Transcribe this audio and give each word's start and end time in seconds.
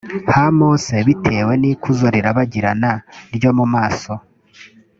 ha 0.33 0.45
mose 0.57 0.95
bitewe 1.07 1.53
n 1.61 1.63
ikuzo 1.71 2.05
rirabagirana 2.15 2.91
ryo 3.35 3.51
mu 3.57 3.65
maso 3.73 4.13